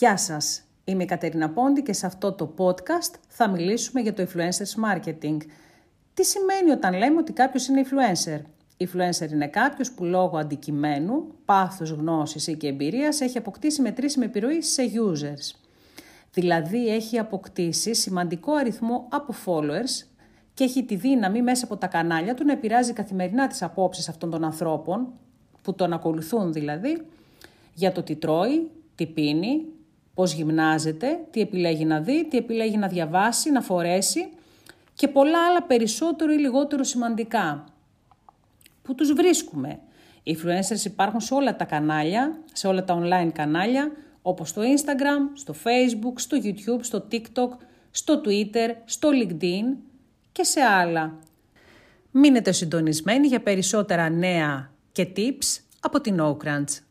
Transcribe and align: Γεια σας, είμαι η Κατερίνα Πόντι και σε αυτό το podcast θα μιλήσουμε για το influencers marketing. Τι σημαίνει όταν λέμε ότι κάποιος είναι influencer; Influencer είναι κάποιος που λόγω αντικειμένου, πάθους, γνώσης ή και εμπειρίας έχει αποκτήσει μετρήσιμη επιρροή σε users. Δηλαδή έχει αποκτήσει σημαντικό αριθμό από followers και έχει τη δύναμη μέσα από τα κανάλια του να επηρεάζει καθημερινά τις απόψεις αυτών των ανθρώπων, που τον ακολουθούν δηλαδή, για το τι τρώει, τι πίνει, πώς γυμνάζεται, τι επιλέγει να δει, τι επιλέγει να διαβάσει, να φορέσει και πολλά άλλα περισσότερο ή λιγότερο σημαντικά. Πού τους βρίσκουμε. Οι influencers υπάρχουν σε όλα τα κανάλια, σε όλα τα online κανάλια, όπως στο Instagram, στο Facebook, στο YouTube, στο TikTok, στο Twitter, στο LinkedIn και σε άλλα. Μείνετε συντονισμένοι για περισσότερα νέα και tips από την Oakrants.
Γεια 0.00 0.16
σας, 0.16 0.62
είμαι 0.84 1.02
η 1.02 1.06
Κατερίνα 1.06 1.50
Πόντι 1.50 1.82
και 1.82 1.92
σε 1.92 2.06
αυτό 2.06 2.32
το 2.32 2.54
podcast 2.58 3.14
θα 3.28 3.48
μιλήσουμε 3.48 4.00
για 4.00 4.12
το 4.12 4.22
influencers 4.22 4.84
marketing. 4.84 5.36
Τι 6.14 6.24
σημαίνει 6.24 6.70
όταν 6.70 6.94
λέμε 6.94 7.18
ότι 7.18 7.32
κάποιος 7.32 7.66
είναι 7.66 7.84
influencer; 7.84 8.40
Influencer 8.76 9.30
είναι 9.32 9.46
κάποιος 9.46 9.92
που 9.92 10.04
λόγω 10.04 10.38
αντικειμένου, 10.38 11.24
πάθους, 11.44 11.90
γνώσης 11.90 12.46
ή 12.46 12.56
και 12.56 12.66
εμπειρίας 12.66 13.20
έχει 13.20 13.38
αποκτήσει 13.38 13.82
μετρήσιμη 13.82 14.24
επιρροή 14.24 14.62
σε 14.62 14.82
users. 14.82 15.58
Δηλαδή 16.32 16.88
έχει 16.88 17.18
αποκτήσει 17.18 17.94
σημαντικό 17.94 18.52
αριθμό 18.52 19.06
από 19.10 19.34
followers 19.44 20.06
και 20.54 20.64
έχει 20.64 20.84
τη 20.84 20.94
δύναμη 20.94 21.42
μέσα 21.42 21.64
από 21.64 21.76
τα 21.76 21.86
κανάλια 21.86 22.34
του 22.34 22.44
να 22.44 22.52
επηρεάζει 22.52 22.92
καθημερινά 22.92 23.46
τις 23.46 23.62
απόψεις 23.62 24.08
αυτών 24.08 24.30
των 24.30 24.44
ανθρώπων, 24.44 25.12
που 25.62 25.74
τον 25.74 25.92
ακολουθούν 25.92 26.52
δηλαδή, 26.52 27.06
για 27.74 27.92
το 27.92 28.02
τι 28.02 28.16
τρώει, 28.16 28.70
τι 28.94 29.06
πίνει, 29.06 29.64
πώς 30.20 30.32
γυμνάζεται, 30.32 31.20
τι 31.30 31.40
επιλέγει 31.40 31.84
να 31.84 32.00
δει, 32.00 32.26
τι 32.28 32.36
επιλέγει 32.36 32.76
να 32.76 32.88
διαβάσει, 32.88 33.50
να 33.50 33.60
φορέσει 33.60 34.28
και 34.94 35.08
πολλά 35.08 35.46
άλλα 35.46 35.62
περισσότερο 35.62 36.32
ή 36.32 36.36
λιγότερο 36.36 36.84
σημαντικά. 36.84 37.64
Πού 38.82 38.94
τους 38.94 39.12
βρίσκουμε. 39.12 39.78
Οι 40.22 40.38
influencers 40.38 40.84
υπάρχουν 40.84 41.20
σε 41.20 41.34
όλα 41.34 41.56
τα 41.56 41.64
κανάλια, 41.64 42.38
σε 42.52 42.66
όλα 42.66 42.84
τα 42.84 43.00
online 43.02 43.30
κανάλια, 43.32 43.92
όπως 44.22 44.48
στο 44.48 44.62
Instagram, 44.62 45.32
στο 45.32 45.54
Facebook, 45.64 46.12
στο 46.14 46.38
YouTube, 46.42 46.80
στο 46.80 47.06
TikTok, 47.10 47.50
στο 47.90 48.20
Twitter, 48.24 48.74
στο 48.84 49.08
LinkedIn 49.12 49.76
και 50.32 50.42
σε 50.42 50.60
άλλα. 50.60 51.18
Μείνετε 52.10 52.52
συντονισμένοι 52.52 53.26
για 53.26 53.40
περισσότερα 53.40 54.08
νέα 54.08 54.70
και 54.92 55.08
tips 55.16 55.60
από 55.80 56.00
την 56.00 56.20
Oakrants. 56.20 56.89